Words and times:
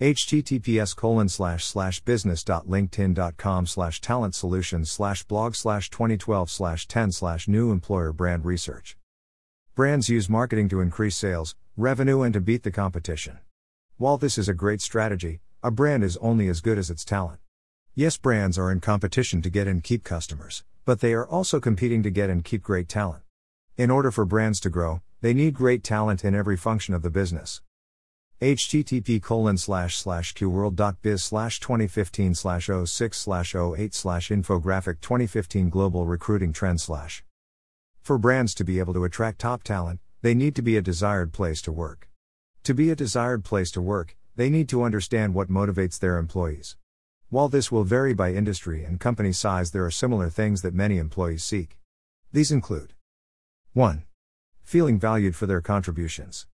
https 0.00 0.94
colon 0.94 1.26
slash 1.26 1.64
slash 1.64 2.00
business.linkedin.com 2.00 3.66
slash 3.66 4.00
talent 4.02 4.34
solutions 4.34 4.90
slash 4.90 5.22
blog 5.22 5.54
slash 5.54 5.88
2012 5.88 6.50
slash 6.50 6.86
10 6.86 7.12
slash 7.12 7.48
new 7.48 7.72
employer 7.72 8.12
brand 8.12 8.44
research. 8.44 8.98
Brands 9.74 10.10
use 10.10 10.28
marketing 10.28 10.68
to 10.68 10.82
increase 10.82 11.16
sales, 11.16 11.56
revenue, 11.78 12.20
and 12.20 12.34
to 12.34 12.42
beat 12.42 12.62
the 12.62 12.70
competition. 12.70 13.38
While 13.96 14.18
this 14.18 14.36
is 14.36 14.50
a 14.50 14.54
great 14.54 14.82
strategy, 14.82 15.40
a 15.62 15.70
brand 15.70 16.04
is 16.04 16.18
only 16.18 16.48
as 16.48 16.60
good 16.60 16.76
as 16.76 16.90
its 16.90 17.04
talent. 17.04 17.40
Yes, 17.94 18.18
brands 18.18 18.58
are 18.58 18.70
in 18.70 18.80
competition 18.80 19.40
to 19.40 19.48
get 19.48 19.66
and 19.66 19.82
keep 19.82 20.04
customers, 20.04 20.62
but 20.84 21.00
they 21.00 21.14
are 21.14 21.26
also 21.26 21.58
competing 21.58 22.02
to 22.02 22.10
get 22.10 22.28
and 22.28 22.44
keep 22.44 22.62
great 22.62 22.90
talent. 22.90 23.22
In 23.78 23.90
order 23.90 24.10
for 24.10 24.26
brands 24.26 24.60
to 24.60 24.70
grow, 24.70 25.00
they 25.22 25.32
need 25.32 25.54
great 25.54 25.82
talent 25.82 26.22
in 26.22 26.34
every 26.34 26.58
function 26.58 26.92
of 26.92 27.00
the 27.00 27.08
business 27.08 27.62
http 28.40 29.22
colon 29.22 29.56
slash 29.56 29.96
slash 29.96 30.34
qworld.biz 30.34 31.22
slash 31.22 31.58
2015 31.58 32.34
slash 32.34 32.68
06 32.84 33.18
slash 33.18 33.54
08 33.54 33.94
slash 33.94 34.28
infographic 34.28 35.00
2015 35.00 35.70
global 35.70 36.04
recruiting 36.04 36.52
trend 36.52 36.78
slash. 36.78 37.24
For 38.02 38.18
brands 38.18 38.54
to 38.56 38.64
be 38.64 38.78
able 38.78 38.92
to 38.92 39.04
attract 39.04 39.38
top 39.38 39.62
talent 39.62 40.00
they 40.20 40.34
need 40.34 40.54
to 40.56 40.62
be 40.62 40.76
a 40.76 40.82
desired 40.82 41.32
place 41.32 41.62
to 41.62 41.72
work. 41.72 42.10
To 42.64 42.74
be 42.74 42.90
a 42.90 42.96
desired 42.96 43.42
place 43.42 43.70
to 43.70 43.80
work 43.80 44.16
they 44.36 44.50
need 44.50 44.68
to 44.68 44.82
understand 44.82 45.32
what 45.32 45.48
motivates 45.48 45.98
their 45.98 46.18
employees. 46.18 46.76
While 47.30 47.48
this 47.48 47.72
will 47.72 47.84
vary 47.84 48.12
by 48.12 48.34
industry 48.34 48.84
and 48.84 49.00
company 49.00 49.32
size 49.32 49.70
there 49.70 49.86
are 49.86 49.90
similar 49.90 50.28
things 50.28 50.60
that 50.60 50.74
many 50.74 50.98
employees 50.98 51.42
seek. 51.42 51.78
These 52.32 52.52
include 52.52 52.92
1 53.72 54.04
feeling 54.62 54.98
valued 54.98 55.34
for 55.34 55.46
their 55.46 55.62
contributions. 55.62 56.46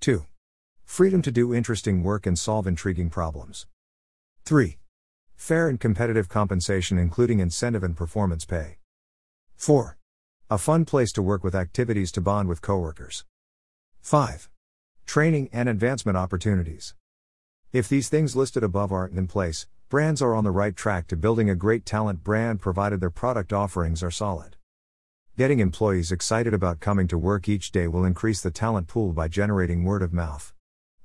2 0.00 0.24
Freedom 0.84 1.22
to 1.22 1.32
do 1.32 1.54
interesting 1.54 2.02
work 2.02 2.26
and 2.26 2.38
solve 2.38 2.66
intriguing 2.66 3.10
problems. 3.10 3.66
3. 4.44 4.78
Fair 5.36 5.68
and 5.68 5.80
competitive 5.80 6.28
compensation, 6.28 6.98
including 6.98 7.40
incentive 7.40 7.82
and 7.82 7.96
performance 7.96 8.44
pay. 8.44 8.78
4. 9.56 9.96
A 10.50 10.58
fun 10.58 10.84
place 10.84 11.12
to 11.12 11.22
work 11.22 11.42
with 11.42 11.54
activities 11.54 12.12
to 12.12 12.20
bond 12.20 12.48
with 12.48 12.60
coworkers. 12.60 13.24
5. 14.00 14.50
Training 15.06 15.48
and 15.52 15.68
advancement 15.68 16.16
opportunities. 16.16 16.94
If 17.72 17.88
these 17.88 18.08
things 18.08 18.36
listed 18.36 18.62
above 18.62 18.92
aren't 18.92 19.16
in 19.16 19.26
place, 19.26 19.66
brands 19.88 20.20
are 20.20 20.34
on 20.34 20.44
the 20.44 20.50
right 20.50 20.76
track 20.76 21.06
to 21.08 21.16
building 21.16 21.48
a 21.48 21.54
great 21.54 21.86
talent 21.86 22.22
brand 22.22 22.60
provided 22.60 23.00
their 23.00 23.10
product 23.10 23.52
offerings 23.52 24.02
are 24.02 24.10
solid. 24.10 24.56
Getting 25.38 25.60
employees 25.60 26.12
excited 26.12 26.52
about 26.52 26.80
coming 26.80 27.08
to 27.08 27.16
work 27.16 27.48
each 27.48 27.72
day 27.72 27.88
will 27.88 28.04
increase 28.04 28.42
the 28.42 28.50
talent 28.50 28.88
pool 28.88 29.12
by 29.12 29.28
generating 29.28 29.84
word 29.84 30.02
of 30.02 30.12
mouth. 30.12 30.52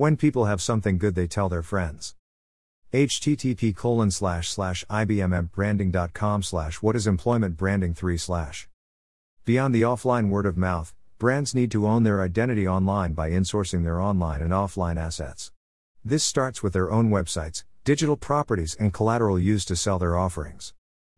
When 0.00 0.16
people 0.16 0.46
have 0.46 0.62
something 0.62 0.96
good, 0.96 1.14
they 1.14 1.26
tell 1.26 1.50
their 1.50 1.62
friends. 1.62 2.14
http 2.90 3.76
colon 3.76 4.10
slash 4.10 4.48
slash 4.48 4.82
ibmmbranding.com 4.88 6.42
slash 6.42 6.80
what 6.80 6.96
is 6.96 7.06
employment 7.06 7.58
branding 7.58 7.92
3 7.92 8.16
slash. 8.16 8.66
Beyond 9.44 9.74
the 9.74 9.82
offline 9.82 10.30
word 10.30 10.46
of 10.46 10.56
mouth, 10.56 10.94
brands 11.18 11.54
need 11.54 11.70
to 11.72 11.86
own 11.86 12.04
their 12.04 12.22
identity 12.22 12.66
online 12.66 13.12
by 13.12 13.28
insourcing 13.28 13.84
their 13.84 14.00
online 14.00 14.40
and 14.40 14.52
offline 14.52 14.96
assets. 14.96 15.52
This 16.02 16.24
starts 16.24 16.62
with 16.62 16.72
their 16.72 16.90
own 16.90 17.10
websites, 17.10 17.64
digital 17.84 18.16
properties, 18.16 18.74
and 18.80 18.94
collateral 18.94 19.38
used 19.38 19.68
to 19.68 19.76
sell 19.76 19.98
their 19.98 20.16
offerings. 20.16 20.72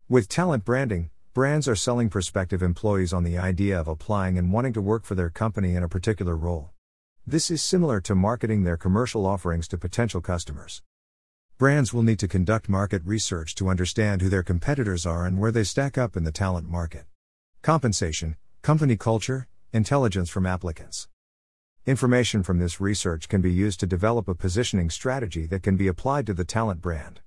With 0.09 0.27
talent 0.27 0.65
branding, 0.65 1.09
brands 1.33 1.69
are 1.69 1.77
selling 1.77 2.09
prospective 2.09 2.61
employees 2.61 3.13
on 3.13 3.23
the 3.23 3.37
idea 3.37 3.79
of 3.79 3.87
applying 3.87 4.37
and 4.37 4.51
wanting 4.51 4.73
to 4.73 4.81
work 4.81 5.05
for 5.05 5.15
their 5.15 5.29
company 5.29 5.73
in 5.73 5.83
a 5.83 5.87
particular 5.87 6.35
role. 6.35 6.72
This 7.25 7.49
is 7.49 7.63
similar 7.63 8.01
to 8.01 8.15
marketing 8.15 8.63
their 8.63 8.75
commercial 8.75 9.25
offerings 9.25 9.69
to 9.69 9.77
potential 9.77 10.19
customers. 10.19 10.81
Brands 11.57 11.93
will 11.93 12.03
need 12.03 12.19
to 12.19 12.27
conduct 12.27 12.67
market 12.67 13.01
research 13.05 13.55
to 13.55 13.69
understand 13.69 14.21
who 14.21 14.27
their 14.27 14.43
competitors 14.43 15.05
are 15.05 15.25
and 15.25 15.39
where 15.39 15.51
they 15.51 15.63
stack 15.63 15.97
up 15.97 16.17
in 16.17 16.25
the 16.25 16.33
talent 16.33 16.67
market. 16.67 17.05
Compensation, 17.61 18.35
company 18.61 18.97
culture, 18.97 19.47
intelligence 19.71 20.29
from 20.29 20.45
applicants. 20.45 21.07
Information 21.85 22.43
from 22.43 22.59
this 22.59 22.81
research 22.81 23.29
can 23.29 23.39
be 23.39 23.53
used 23.53 23.79
to 23.79 23.87
develop 23.87 24.27
a 24.27 24.35
positioning 24.35 24.89
strategy 24.89 25.45
that 25.45 25.63
can 25.63 25.77
be 25.77 25.87
applied 25.87 26.27
to 26.27 26.33
the 26.33 26.43
talent 26.43 26.81
brand. 26.81 27.21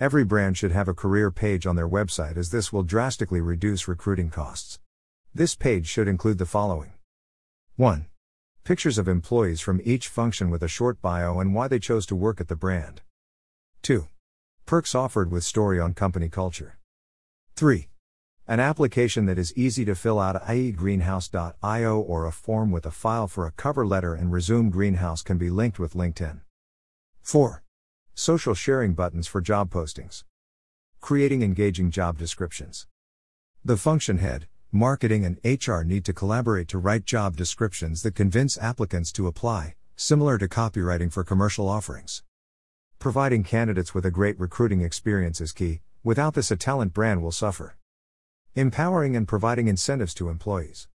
Every 0.00 0.24
brand 0.24 0.56
should 0.56 0.72
have 0.72 0.88
a 0.88 0.94
career 0.94 1.30
page 1.30 1.66
on 1.66 1.76
their 1.76 1.88
website 1.88 2.38
as 2.38 2.52
this 2.52 2.72
will 2.72 2.84
drastically 2.84 3.42
reduce 3.42 3.86
recruiting 3.86 4.30
costs. 4.30 4.78
This 5.34 5.54
page 5.54 5.86
should 5.86 6.08
include 6.08 6.38
the 6.38 6.46
following 6.46 6.94
1. 7.76 8.06
Pictures 8.62 8.98
of 8.98 9.08
employees 9.08 9.60
from 9.60 9.80
each 9.84 10.06
function 10.06 10.50
with 10.50 10.62
a 10.62 10.68
short 10.68 11.00
bio 11.00 11.40
and 11.40 11.54
why 11.54 11.66
they 11.66 11.78
chose 11.78 12.04
to 12.06 12.14
work 12.14 12.40
at 12.40 12.48
the 12.48 12.54
brand. 12.54 13.00
2. 13.82 14.06
Perks 14.66 14.94
offered 14.94 15.30
with 15.32 15.44
story 15.44 15.80
on 15.80 15.94
company 15.94 16.28
culture. 16.28 16.78
3. 17.56 17.88
An 18.46 18.60
application 18.60 19.26
that 19.26 19.38
is 19.38 19.56
easy 19.56 19.84
to 19.86 19.94
fill 19.94 20.20
out, 20.20 20.42
i.e., 20.48 20.72
greenhouse.io, 20.72 22.00
or 22.00 22.26
a 22.26 22.32
form 22.32 22.70
with 22.70 22.84
a 22.84 22.90
file 22.90 23.26
for 23.26 23.46
a 23.46 23.52
cover 23.52 23.86
letter 23.86 24.14
and 24.14 24.30
resume 24.30 24.70
Greenhouse 24.70 25.22
can 25.22 25.38
be 25.38 25.50
linked 25.50 25.78
with 25.78 25.94
LinkedIn. 25.94 26.40
4. 27.22 27.62
Social 28.14 28.54
sharing 28.54 28.92
buttons 28.92 29.26
for 29.26 29.40
job 29.40 29.70
postings. 29.70 30.24
Creating 31.00 31.42
engaging 31.42 31.90
job 31.90 32.18
descriptions. 32.18 32.86
The 33.64 33.76
function 33.76 34.18
head, 34.18 34.48
marketing 34.72 35.24
and 35.24 35.36
HR 35.44 35.82
need 35.82 36.04
to 36.04 36.12
collaborate 36.12 36.68
to 36.68 36.78
write 36.78 37.04
job 37.04 37.36
descriptions 37.36 38.02
that 38.02 38.14
convince 38.14 38.56
applicants 38.58 39.10
to 39.10 39.26
apply, 39.26 39.74
similar 39.96 40.38
to 40.38 40.46
copywriting 40.46 41.12
for 41.12 41.24
commercial 41.24 41.68
offerings. 41.68 42.22
Providing 43.00 43.42
candidates 43.42 43.94
with 43.94 44.06
a 44.06 44.12
great 44.12 44.38
recruiting 44.38 44.82
experience 44.82 45.40
is 45.40 45.50
key, 45.50 45.80
without 46.04 46.34
this, 46.34 46.52
a 46.52 46.56
talent 46.56 46.92
brand 46.92 47.20
will 47.20 47.32
suffer. 47.32 47.76
Empowering 48.54 49.16
and 49.16 49.26
providing 49.26 49.66
incentives 49.66 50.14
to 50.14 50.28
employees. 50.28 50.86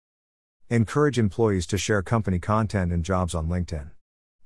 Encourage 0.70 1.18
employees 1.18 1.66
to 1.66 1.76
share 1.76 2.02
company 2.02 2.38
content 2.38 2.92
and 2.92 3.04
jobs 3.04 3.34
on 3.34 3.48
LinkedIn. 3.48 3.90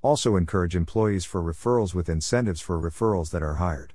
Also, 0.01 0.37
encourage 0.37 0.75
employees 0.75 1.27
for 1.27 1.43
referrals 1.43 1.93
with 1.93 2.09
incentives 2.09 2.63
for 2.63 2.81
referrals 2.81 3.31
that 3.31 3.43
are 3.43 3.57
hired. 3.57 3.93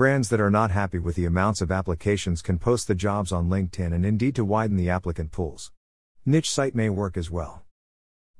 Brands 0.00 0.30
that 0.30 0.40
are 0.40 0.50
not 0.50 0.70
happy 0.70 0.98
with 0.98 1.14
the 1.14 1.26
amounts 1.26 1.60
of 1.60 1.70
applications 1.70 2.40
can 2.40 2.58
post 2.58 2.88
the 2.88 2.94
jobs 2.94 3.32
on 3.32 3.50
LinkedIn 3.50 3.92
and 3.92 4.06
Indeed 4.06 4.34
to 4.36 4.46
widen 4.46 4.78
the 4.78 4.88
applicant 4.88 5.30
pools. 5.30 5.72
Niche 6.24 6.50
site 6.50 6.74
may 6.74 6.88
work 6.88 7.18
as 7.18 7.30
well. 7.30 7.64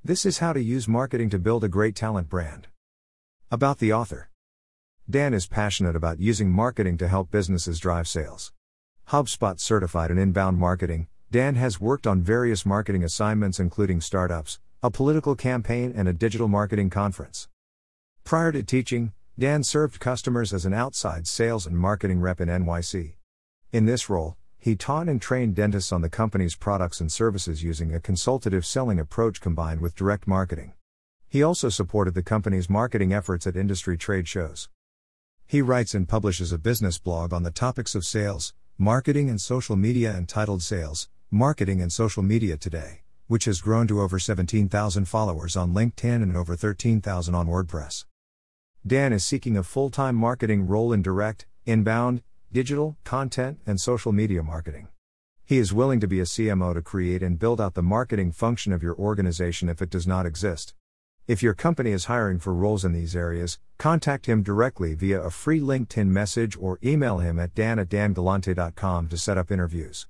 This 0.03 0.25
is 0.25 0.38
how 0.38 0.54
to 0.54 0.62
use 0.62 0.88
marketing 0.88 1.28
to 1.28 1.38
build 1.38 1.62
a 1.62 1.69
great 1.69 1.94
talent 1.94 2.31
brand. 2.31 2.69
About 3.50 3.78
the 3.78 3.93
author 3.93 4.31
Dan 5.10 5.34
is 5.34 5.47
passionate 5.47 5.94
about 5.94 6.19
using 6.19 6.50
marketing 6.50 6.97
to 6.97 7.09
help 7.09 7.31
businesses 7.31 7.78
drive 7.78 8.09
sales. 8.09 8.54
HubSpot 9.09 9.60
certified 9.60 10.10
in 10.10 10.16
inbound 10.16 10.56
marketing, 10.56 11.09
Dan 11.31 11.56
has 11.56 11.78
worked 11.78 12.06
on 12.06 12.22
various 12.22 12.65
marketing 12.65 13.04
assignments, 13.04 13.60
including 13.60 14.00
startups, 14.00 14.60
a 14.82 14.91
political 14.91 15.34
campaign, 15.34 15.93
and 15.94 16.09
a 16.09 16.15
digital 16.15 16.49
marketing 16.49 16.88
conference. 16.88 17.50
Prior 18.25 18.50
to 18.50 18.62
teaching, 18.62 19.12
Dan 19.40 19.62
served 19.62 20.00
customers 20.00 20.52
as 20.52 20.66
an 20.66 20.74
outside 20.74 21.26
sales 21.26 21.66
and 21.66 21.74
marketing 21.74 22.20
rep 22.20 22.42
in 22.42 22.50
NYC. 22.50 23.14
In 23.72 23.86
this 23.86 24.10
role, 24.10 24.36
he 24.58 24.76
taught 24.76 25.08
and 25.08 25.18
trained 25.18 25.54
dentists 25.54 25.92
on 25.92 26.02
the 26.02 26.10
company's 26.10 26.54
products 26.54 27.00
and 27.00 27.10
services 27.10 27.62
using 27.62 27.94
a 27.94 28.00
consultative 28.00 28.66
selling 28.66 28.98
approach 29.00 29.40
combined 29.40 29.80
with 29.80 29.96
direct 29.96 30.28
marketing. 30.28 30.74
He 31.26 31.42
also 31.42 31.70
supported 31.70 32.12
the 32.12 32.22
company's 32.22 32.68
marketing 32.68 33.14
efforts 33.14 33.46
at 33.46 33.56
industry 33.56 33.96
trade 33.96 34.28
shows. 34.28 34.68
He 35.46 35.62
writes 35.62 35.94
and 35.94 36.06
publishes 36.06 36.52
a 36.52 36.58
business 36.58 36.98
blog 36.98 37.32
on 37.32 37.42
the 37.42 37.50
topics 37.50 37.94
of 37.94 38.04
sales, 38.04 38.52
marketing, 38.76 39.30
and 39.30 39.40
social 39.40 39.74
media 39.74 40.12
entitled 40.14 40.60
Sales, 40.60 41.08
Marketing 41.30 41.80
and 41.80 41.90
Social 41.90 42.22
Media 42.22 42.58
Today, 42.58 43.04
which 43.26 43.46
has 43.46 43.62
grown 43.62 43.86
to 43.86 44.02
over 44.02 44.18
17,000 44.18 45.06
followers 45.06 45.56
on 45.56 45.72
LinkedIn 45.72 46.22
and 46.22 46.36
over 46.36 46.56
13,000 46.56 47.34
on 47.34 47.46
WordPress. 47.46 48.04
Dan 48.86 49.12
is 49.12 49.26
seeking 49.26 49.58
a 49.58 49.62
full 49.62 49.90
time 49.90 50.16
marketing 50.16 50.66
role 50.66 50.90
in 50.90 51.02
direct, 51.02 51.46
inbound, 51.66 52.22
digital, 52.50 52.96
content, 53.05 53.58
and 53.66 53.78
social 53.78 54.10
media 54.10 54.43
marketing. 54.43 54.88
He 55.44 55.58
is 55.58 55.75
willing 55.75 56.00
to 56.00 56.08
be 56.08 56.19
a 56.20 56.25
CMO 56.25 56.72
to 56.72 56.81
create 56.81 57.22
and 57.22 57.38
build 57.38 57.60
out 57.60 57.75
the 57.75 57.82
marketing 57.82 58.32
function 58.32 58.72
of 58.72 58.82
your 58.82 58.96
organization 58.96 59.69
if 59.69 59.82
it 59.82 59.90
does 59.90 60.06
not 60.06 60.25
exist. 60.25 60.72
If 61.26 61.43
your 61.43 61.52
company 61.52 61.90
is 61.90 62.06
hiring 62.06 62.38
for 62.38 62.55
roles 62.55 62.82
in 62.82 62.93
these 62.94 63.14
areas, 63.14 63.58
contact 63.78 64.25
him 64.25 64.43
directly 64.43 64.94
via 64.94 65.20
a 65.20 65.31
free 65.31 65.60
LinkedIn 65.60 66.06
message 66.06 66.56
or 66.58 66.78
email 66.82 67.19
him 67.19 67.38
at 67.38 67.55
dan 67.55 67.78
at 67.78 67.90
dangalante.com 67.90 69.08
to 69.08 69.19
set 69.19 69.37
up 69.37 69.50
interviews. 69.50 70.06